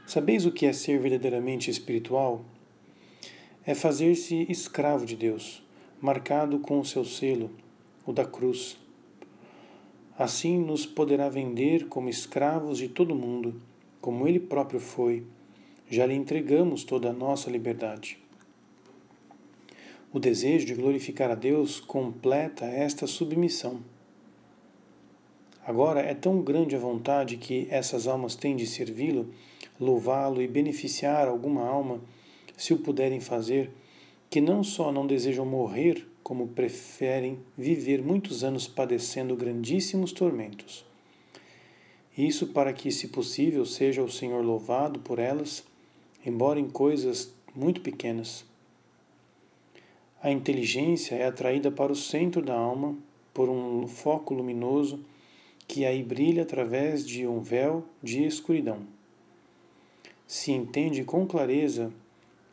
[0.08, 2.44] Sabeis o que é ser verdadeiramente espiritual?
[3.64, 5.62] É fazer-se escravo de Deus,
[6.02, 7.52] marcado com o seu selo,
[8.04, 8.76] o da cruz.
[10.18, 13.62] Assim nos poderá vender como escravos de todo mundo,
[14.02, 15.24] como ele próprio foi.
[15.88, 18.18] Já lhe entregamos toda a nossa liberdade.
[20.12, 23.93] O desejo de glorificar a Deus completa esta submissão.
[25.66, 29.30] Agora é tão grande a vontade que essas almas têm de servi-lo
[29.80, 32.00] louvá-lo e beneficiar alguma alma,
[32.56, 33.72] se o puderem fazer,
[34.30, 40.86] que não só não desejam morrer, como preferem viver muitos anos padecendo grandíssimos tormentos.
[42.18, 45.64] Isso para que, se possível, seja o Senhor louvado por elas,
[46.26, 48.46] embora em coisas muito pequenas.
[50.22, 52.96] A inteligência é atraída para o centro da alma
[53.34, 55.00] por um foco luminoso
[55.68, 58.82] que aí brilha através de um véu de escuridão
[60.34, 61.94] se entende com clareza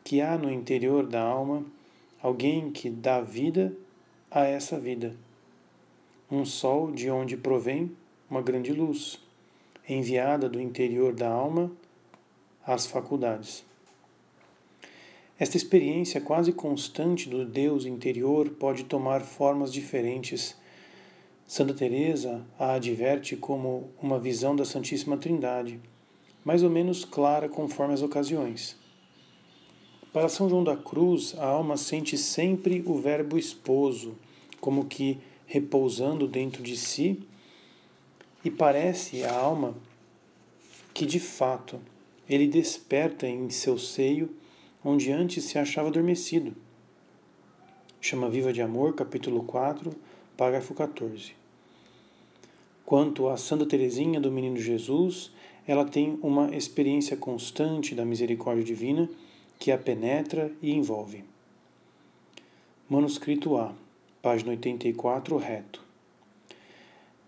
[0.03, 1.65] que há no interior da alma
[2.21, 3.75] alguém que dá vida
[4.29, 5.15] a essa vida.
[6.29, 7.91] Um sol de onde provém
[8.29, 9.19] uma grande luz,
[9.89, 11.71] enviada do interior da alma
[12.63, 13.65] às faculdades.
[15.39, 20.55] Esta experiência quase constante do Deus interior pode tomar formas diferentes.
[21.51, 25.81] Santa Teresa a adverte como uma visão da Santíssima Trindade
[26.45, 28.77] mais ou menos clara conforme as ocasiões.
[30.13, 34.15] Para São João da Cruz, a alma sente sempre o Verbo esposo,
[34.61, 37.21] como que repousando dentro de si,
[38.45, 39.75] e parece a alma
[40.93, 41.81] que de fato
[42.29, 44.33] ele desperta em seu seio
[44.81, 46.55] onde antes se achava adormecido.
[47.99, 49.93] Chama Viva de Amor, capítulo 4,
[50.37, 51.40] parágrafo 14.
[52.91, 55.31] Quanto a Santa Teresinha do Menino Jesus,
[55.65, 59.09] ela tem uma experiência constante da misericórdia divina
[59.57, 61.23] que a penetra e envolve.
[62.89, 63.73] Manuscrito A,
[64.21, 65.81] página 84, reto.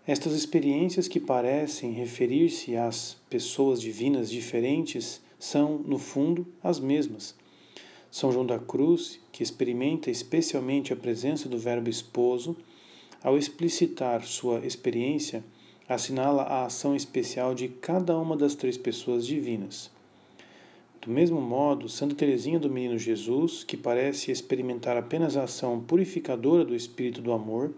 [0.06, 7.34] Estas experiências que parecem referir-se às pessoas divinas diferentes são, no fundo, as mesmas.
[8.10, 12.54] São João da Cruz, que experimenta especialmente a presença do Verbo esposo,
[13.22, 15.42] ao explicitar sua experiência,
[15.88, 19.90] assinala a ação especial de cada uma das três pessoas divinas.
[21.00, 26.64] Do mesmo modo, Santa Teresinha do Menino Jesus, que parece experimentar apenas a ação purificadora
[26.64, 27.74] do Espírito do Amor,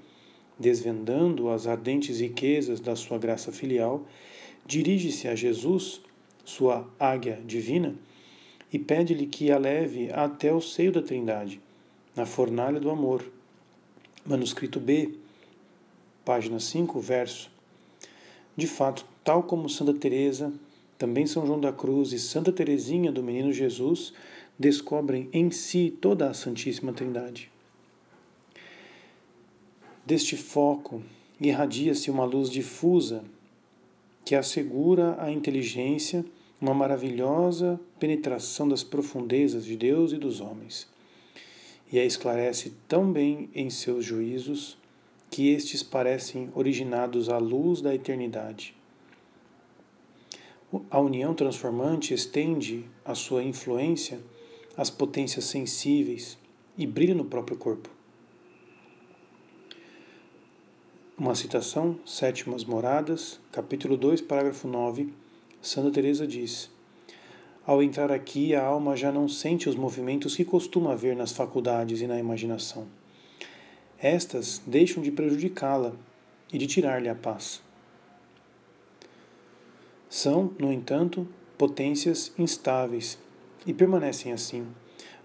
[0.56, 4.06] desvendando as ardentes riquezas da sua graça filial,
[4.64, 6.00] dirige-se a Jesus,
[6.44, 7.96] sua águia divina,
[8.72, 11.60] e pede-lhe que a leve até o seio da Trindade,
[12.14, 13.24] na fornalha do amor.
[14.24, 15.14] Manuscrito B,
[16.24, 17.55] página 5, verso.
[18.56, 20.52] De fato, tal como Santa Teresa,
[20.96, 24.14] também São João da Cruz e Santa Teresinha do Menino Jesus
[24.58, 27.50] descobrem em si toda a Santíssima Trindade.
[30.06, 31.02] Deste foco
[31.40, 33.22] irradia-se uma luz difusa
[34.24, 36.24] que assegura à inteligência
[36.60, 40.88] uma maravilhosa penetração das profundezas de Deus e dos homens,
[41.92, 44.78] e a esclarece tão bem em seus juízos
[45.30, 48.74] que estes parecem originados à luz da eternidade.
[50.90, 54.20] A união transformante estende a sua influência
[54.76, 56.36] às potências sensíveis
[56.76, 57.88] e brilha no próprio corpo.
[61.18, 65.14] Uma citação, Sétimas Moradas, capítulo 2, parágrafo 9,
[65.62, 66.70] Santa Teresa diz:
[67.64, 72.02] Ao entrar aqui, a alma já não sente os movimentos que costuma haver nas faculdades
[72.02, 72.86] e na imaginação.
[73.98, 75.92] Estas deixam de prejudicá-la
[76.52, 77.62] e de tirar-lhe a paz.
[80.08, 81.26] São, no entanto,
[81.56, 83.18] potências instáveis
[83.66, 84.66] e permanecem assim,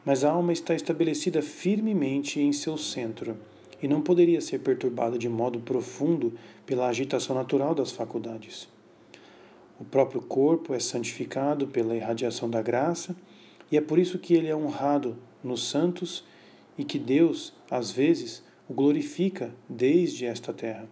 [0.05, 3.37] mas a alma está estabelecida firmemente em seu centro
[3.81, 6.33] e não poderia ser perturbada de modo profundo
[6.65, 8.67] pela agitação natural das faculdades.
[9.79, 13.15] O próprio corpo é santificado pela irradiação da graça
[13.71, 16.23] e é por isso que ele é honrado nos santos
[16.77, 20.87] e que Deus, às vezes, o glorifica desde esta terra.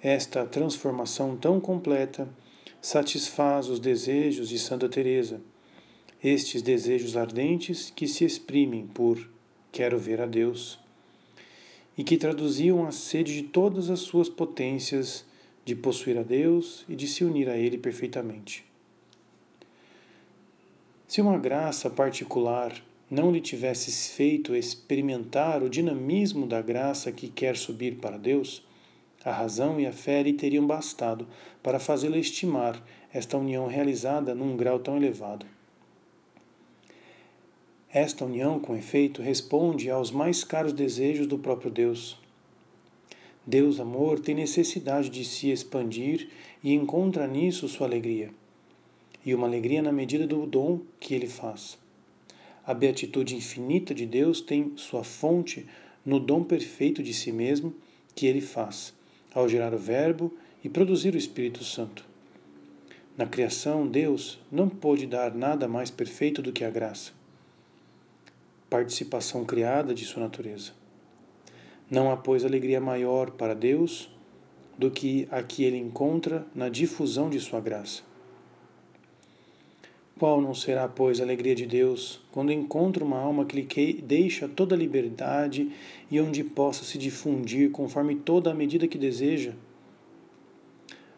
[0.00, 2.28] Esta transformação tão completa
[2.80, 5.40] satisfaz os desejos de Santa Teresa,
[6.22, 9.28] estes desejos ardentes que se exprimem por
[9.72, 10.78] quero ver a Deus
[11.96, 15.24] e que traduziam a sede de todas as suas potências
[15.64, 18.64] de possuir a Deus e de se unir a Ele perfeitamente.
[21.08, 22.72] Se uma graça particular
[23.10, 28.62] não lhe tivesse feito experimentar o dinamismo da graça que quer subir para Deus,
[29.24, 31.26] a razão e a fé lhe teriam bastado
[31.62, 32.82] para fazê-la estimar
[33.12, 35.46] esta união realizada num grau tão elevado.
[37.90, 42.20] Esta união, com efeito, responde aos mais caros desejos do próprio Deus.
[43.46, 46.28] Deus, amor, tem necessidade de se expandir
[46.62, 48.30] e encontra nisso sua alegria,
[49.24, 51.78] e uma alegria na medida do dom que ele faz.
[52.68, 55.66] A beatitude infinita de Deus tem sua fonte
[56.04, 57.74] no dom perfeito de si mesmo
[58.14, 58.92] que ele faz,
[59.34, 62.04] ao gerar o Verbo e produzir o Espírito Santo.
[63.16, 67.16] Na criação, Deus não pôde dar nada mais perfeito do que a graça
[68.68, 70.72] participação criada de sua natureza.
[71.90, 74.10] Não há, pois, alegria maior para Deus
[74.76, 78.02] do que a que ele encontra na difusão de sua graça.
[80.18, 84.48] Qual não será, pois, a alegria de Deus quando encontra uma alma que lhe deixa
[84.48, 85.70] toda a liberdade
[86.10, 89.52] e onde possa se difundir conforme toda a medida que deseja?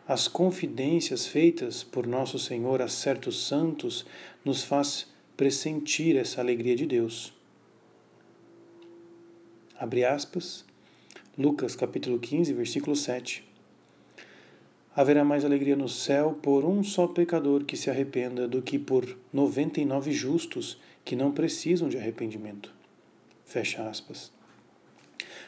[0.06, 4.04] As confidências feitas por nosso Senhor a certos santos
[4.44, 7.32] nos faz pressentir essa alegria de Deus.
[9.78, 10.62] Abre aspas.
[11.38, 13.49] Lucas capítulo 15, versículo 7.
[14.94, 19.16] Haverá mais alegria no céu por um só pecador que se arrependa do que por
[19.32, 22.72] noventa e nove justos que não precisam de arrependimento.
[23.44, 24.32] Fecha aspas.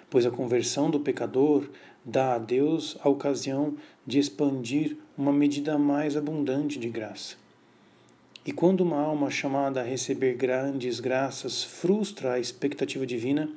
[0.09, 1.68] Pois a conversão do pecador
[2.05, 3.76] dá a Deus a ocasião
[4.07, 7.36] de expandir uma medida mais abundante de graça.
[8.45, 13.49] E quando uma alma chamada a receber grandes graças frustra a expectativa divina,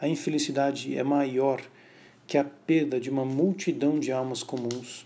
[0.00, 1.60] a infelicidade é maior
[2.30, 5.04] que a perda de uma multidão de almas comuns.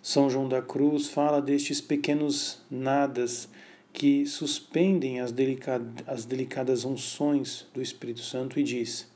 [0.00, 3.48] São João da Cruz fala destes pequenos nadas
[3.92, 9.10] que suspendem as, delicad as delicadas unções do Espírito Santo e diz: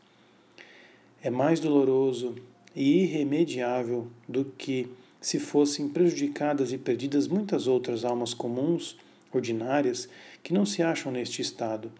[1.23, 2.35] É mais doloroso
[2.75, 4.89] e irremediável do que
[5.21, 8.97] se fossem prejudicadas e perdidas muitas outras almas comuns,
[9.33, 10.09] ordinárias,
[10.43, 11.93] que não se acham neste estado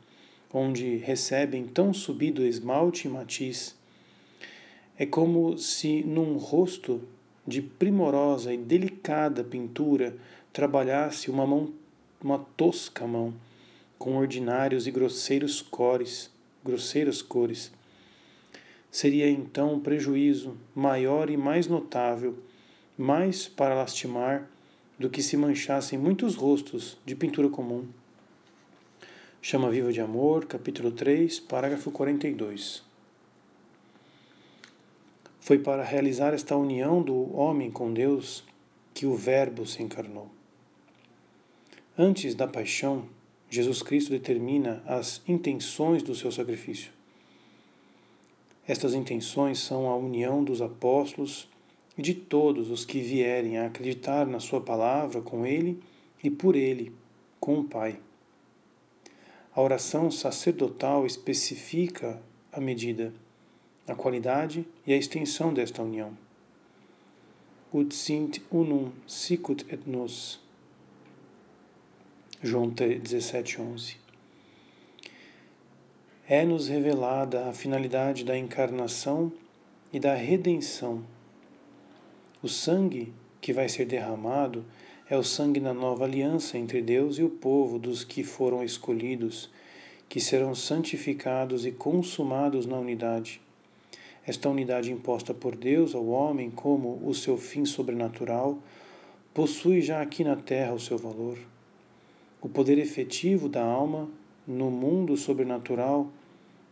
[0.53, 3.78] onde recebem tão subido esmalte e matiz.
[5.01, 7.01] É como se num rosto
[7.46, 10.16] de primorosa e delicada pintura
[10.53, 11.72] trabalhasse uma mão,
[12.20, 13.32] uma tosca mão,
[13.96, 16.32] com ordinários e grosseiros cores,
[16.64, 17.72] grosseiras cores.
[18.90, 22.36] Seria então um prejuízo maior e mais notável,
[22.96, 24.51] mais para lastimar
[24.99, 27.86] do que se manchassem muitos rostos de pintura comum.
[29.40, 32.88] Chama Viva de Amor, capítulo 3, parágrafo 42.
[35.49, 38.44] Foi para realizar esta união do homem com Deus
[38.92, 40.28] que o Verbo se encarnou.
[41.96, 43.07] Antes da paixão,
[43.49, 46.92] Jesus Cristo determina as intenções do seu sacrifício.
[48.66, 51.49] Estas intenções são a união dos apóstolos
[51.96, 55.82] e de todos os que vierem a acreditar na Sua palavra com Ele
[56.22, 56.92] e por Ele,
[57.40, 57.99] com o Pai.
[59.55, 62.20] A oração sacerdotal especifica
[62.53, 63.14] a medida,
[63.89, 66.12] a qualidade e a extensão desta união.
[67.72, 70.39] Ut sint unum sicut et nos.
[72.43, 73.97] João 17, 11.
[76.28, 79.32] É-nos revelada a finalidade da encarnação
[79.93, 81.03] e da redenção.
[82.43, 84.64] O sangue que vai ser derramado
[85.09, 89.51] é o sangue da nova aliança entre Deus e o povo dos que foram escolhidos,
[90.09, 93.41] que serão santificados e consumados na unidade.
[94.29, 98.59] Esta unidade imposta por Deus ao homem como o seu fim sobrenatural
[99.33, 101.39] possui já aqui na terra o seu valor.
[102.39, 104.07] O poder efetivo da alma
[104.47, 106.12] no mundo sobrenatural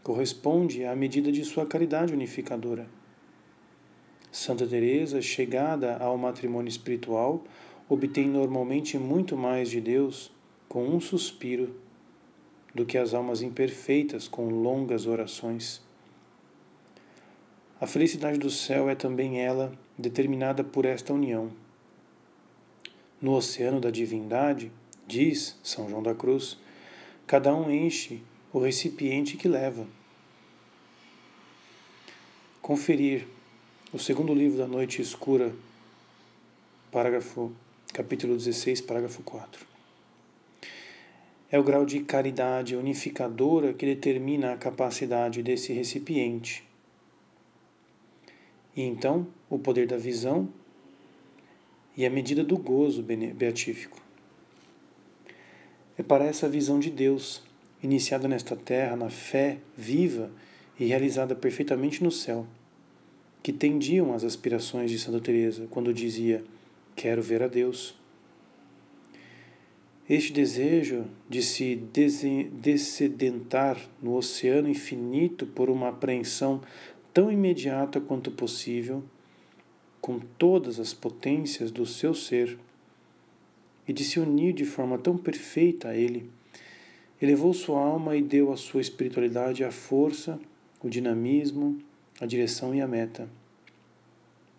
[0.02, 2.86] corresponde à medida de sua caridade unificadora.
[4.30, 7.42] Santa Teresa, chegada ao matrimônio espiritual,
[7.88, 10.30] obtém normalmente muito mais de Deus
[10.68, 11.74] com um suspiro
[12.74, 15.85] do que as almas imperfeitas com longas orações.
[17.78, 21.52] A felicidade do céu é também ela determinada por esta união.
[23.20, 24.72] No oceano da divindade,
[25.06, 26.58] diz São João da Cruz,
[27.26, 29.86] cada um enche o recipiente que leva.
[32.62, 33.26] Conferir
[33.92, 35.54] o segundo livro da Noite Escura,
[36.90, 37.52] parágrafo
[37.92, 39.66] capítulo 16, parágrafo 4.
[41.50, 46.65] É o grau de caridade unificadora que determina a capacidade desse recipiente.
[48.76, 50.48] E então, o poder da visão
[51.96, 53.98] e a medida do gozo beatífico.
[55.96, 57.42] É para essa visão de Deus,
[57.82, 60.30] iniciada nesta terra, na fé viva
[60.78, 62.46] e realizada perfeitamente no céu,
[63.42, 66.44] que tendiam as aspirações de Santa Teresa quando dizia:
[66.94, 67.94] Quero ver a Deus.
[70.08, 71.74] Este desejo de se
[72.52, 76.60] descedentar no oceano infinito por uma apreensão
[77.16, 79.02] tão imediata quanto possível,
[80.02, 82.58] com todas as potências do seu ser,
[83.88, 86.28] e de se unir de forma tão perfeita a Ele,
[87.22, 90.38] elevou sua alma e deu à sua espiritualidade a força,
[90.82, 91.78] o dinamismo,
[92.20, 93.26] a direção e a meta.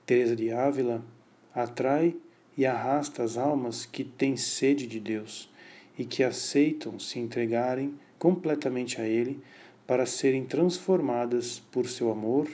[0.03, 1.05] Teresa de Ávila
[1.53, 2.15] atrai
[2.57, 5.47] e arrasta as almas que têm sede de Deus
[5.95, 9.39] e que aceitam se entregarem completamente a Ele
[9.87, 12.49] para serem transformadas por seu amor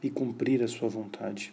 [0.00, 1.52] e cumprir a sua vontade.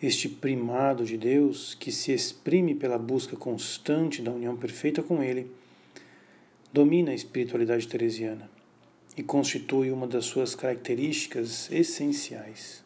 [0.00, 5.50] Este primado de Deus, que se exprime pela busca constante da união perfeita com Ele,
[6.72, 8.48] domina a espiritualidade teresiana
[9.16, 12.83] e constitui uma das suas características essenciais.